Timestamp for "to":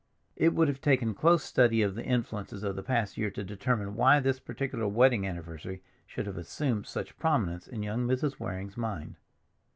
3.29-3.43